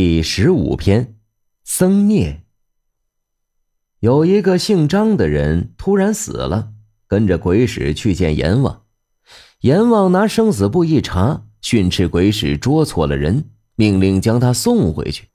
[0.00, 1.16] 第十五篇，
[1.64, 2.44] 僧孽。
[3.98, 6.70] 有一个姓张的人突然死了，
[7.08, 8.82] 跟着鬼使去见阎王。
[9.62, 15.30] 阎王拿生死簿一查，训斥鬼使捉错了人，命令将他送回去。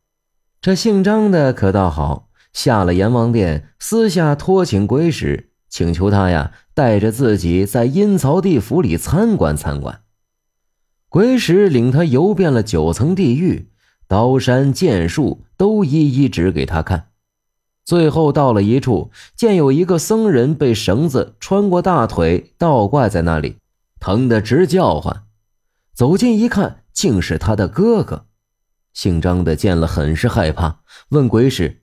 [0.62, 10.04] 这姓张的可倒好，下了阎王殿，私下托请鬼使，请求他呀带着自己在阴曹地府里参观参观。
[11.10, 13.73] 鬼使领他游遍了九层地狱。
[14.14, 17.10] 刀山剑树都一一指给他看，
[17.84, 23.58] 最后到了一处，见有一个僧人被绳子穿过大腿，倒挂在那里，
[24.00, 25.24] 疼得直叫唤。
[25.96, 28.28] 走近一看，竟是他的哥哥。
[28.94, 31.82] 姓张的见了，很是害怕，问鬼使：“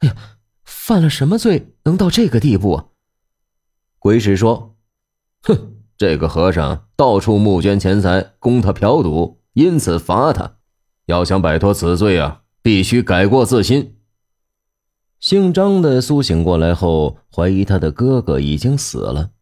[0.00, 0.16] 哎呀，
[0.62, 2.88] 犯了什么罪，能到这个地步啊？”
[3.98, 4.76] 鬼使说
[5.44, 10.56] ：“哼，这个和尚到处募捐钱财，供他嫖赌，因此罚他。”
[11.10, 13.96] 要想摆脱此罪啊，必须改过自新。
[15.18, 19.32] 姓张的苏醒过来后，怀疑他的哥哥已经死了。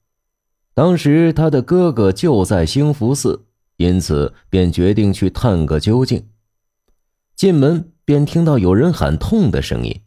[0.75, 6.27] 当时他的哥哥就在兴福寺，因此便决定去探个究竟。
[7.37, 10.01] 进门便听到有人喊痛的声音，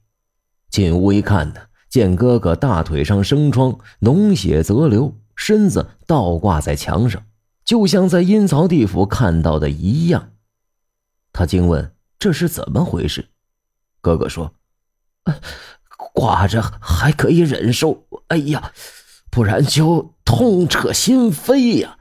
[0.70, 7.24] 进屋一看呢，见哥哥大腿上生疮，脓血则流，身子倒挂在墙上，
[7.64, 10.32] 就像在阴曹地府看到的一样。
[11.34, 13.30] 他惊问：“这是怎么回事？”
[14.02, 14.56] 哥哥说
[16.14, 18.74] ：“挂着还可以忍受，哎呀，
[19.30, 21.98] 不然就痛彻心扉呀。”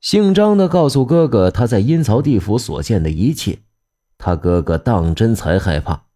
[0.00, 3.60] 姓张的告诉哥哥他在阴曹地府所见的一切，
[4.18, 6.06] 他哥哥当真才害怕。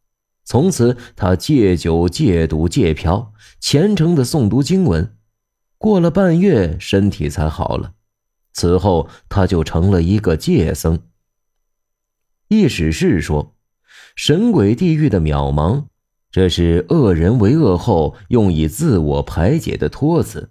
[0.44, 5.16] 从此，他戒酒、戒赌、戒嫖，虔诚的诵读经文。
[5.78, 7.92] 过了半月，身体才好了。
[8.52, 11.00] 此后，他就成了一个戒僧。
[12.48, 13.54] 意史是说，
[14.14, 15.86] 神鬼地狱的渺茫，
[16.30, 20.50] 这是恶人为恶后用以自我排解的托词。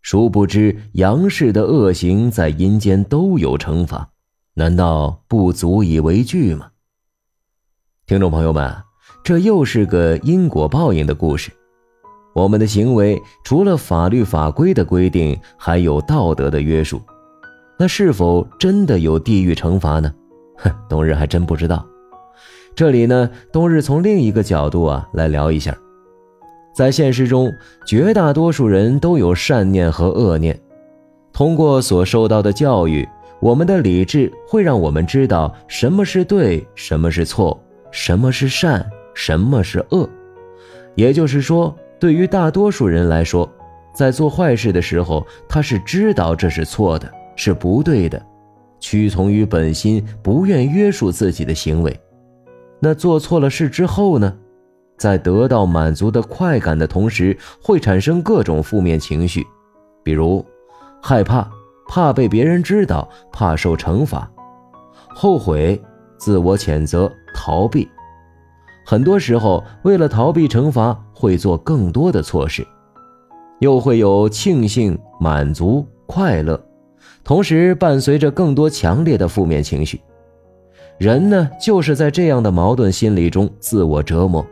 [0.00, 4.10] 殊不知，阳世的恶行在阴间都有惩罚，
[4.54, 6.70] 难道不足以为惧吗？
[8.04, 8.74] 听众朋友们，
[9.22, 11.52] 这又是个因果报应的故事。
[12.34, 17.00] 我们的行为除了法律法规的规定，还有道德的约束，
[17.78, 20.12] 那是否真的有地狱惩罚呢？
[20.62, 21.84] 哼，冬日还真不知道。
[22.74, 25.76] 这里呢，冬日从另一个角度啊来聊一下。
[26.74, 27.52] 在现实中，
[27.86, 30.58] 绝大多数人都有善念和恶念。
[31.32, 33.06] 通过所受到的教育，
[33.40, 40.08] 我们的理智会让我们知道什么是对，什么是错，什么是善，什么是恶。
[40.94, 43.46] 也就是说，对于大多数人来说，
[43.94, 48.22] 在做坏事的时候，他是知道这是错的，是不对的。
[48.82, 51.98] 屈从于本心，不愿约束自己的行为，
[52.80, 54.36] 那做错了事之后呢？
[54.98, 59.46] 在得到满足的快感的同时，会产生各种负面情绪，
[60.02, 60.44] 比如
[61.00, 61.48] 害怕、
[61.88, 64.28] 怕被别人知道、怕受惩罚、
[65.08, 65.80] 后悔、
[66.18, 67.88] 自我谴责、逃避。
[68.84, 72.66] 很多时候，为了逃避惩罚，会做更多的错事，
[73.60, 76.60] 又会有庆幸、满足、快乐。
[77.24, 80.00] 同时伴随着更多强烈的负面情绪，
[80.98, 84.44] 人呢就是在这样的矛盾心理中自我折磨。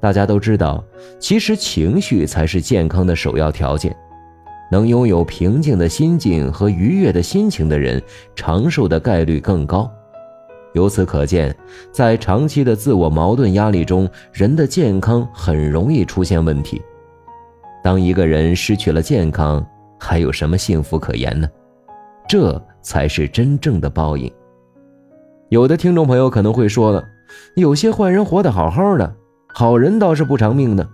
[0.00, 0.82] 大家都知道，
[1.18, 3.94] 其实情绪才是健康的首要条件。
[4.70, 8.00] 能拥有平静的心境和愉悦的心情的人，
[8.36, 9.90] 长寿的概率更高。
[10.74, 11.54] 由此可见，
[11.90, 16.80] 在长期的自我矛盾压力中，人的健康很容易出现问题。
[17.82, 19.66] 当一个人失去了健康，
[19.98, 21.48] 还有什么幸福可言呢？
[22.28, 24.30] 这才是真正的报应。
[25.48, 27.02] 有的听众朋友可能会说了，
[27.56, 29.14] 有些坏人活得好好的，
[29.48, 30.86] 好人倒是不偿命呢。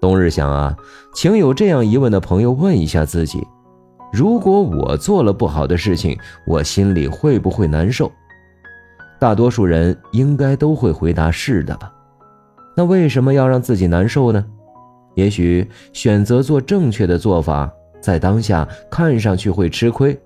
[0.00, 0.76] 冬日想啊，
[1.14, 3.46] 请有这样疑问的朋友问一下自己：
[4.12, 8.10] 如果我做了不好的事情，我心里会不会难受？
[9.20, 11.92] 大多数人应该都会回答是的吧。
[12.74, 14.44] 那为什么要让自己难受呢？
[15.14, 17.70] 也许选择做正确的做法。
[18.02, 20.18] 在当下看上去会吃亏，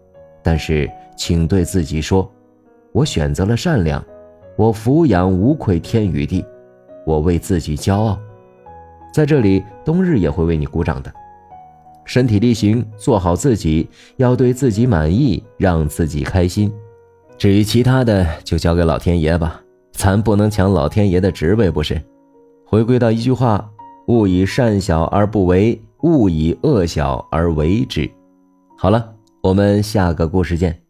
[0.42, 2.28] 但是请对自己说
[2.90, 4.02] ：“我选择了善良，
[4.56, 6.44] 我抚养无愧天与地，
[7.04, 8.18] 我为自己骄傲。”
[9.12, 11.12] 在这里，冬日也会为你鼓掌的。
[12.04, 16.72] 身体力行，做好自己，要对自己满意，让自己开心。
[17.36, 19.60] 至于其他的，就交给老天爷吧，
[19.92, 22.00] 咱不能抢老天爷的职位，不是？
[22.64, 23.70] 回归到一句话：
[24.06, 25.78] 勿以善小而不为。
[26.02, 28.10] 勿以恶小而为之。
[28.76, 30.85] 好了，我们下个故事见。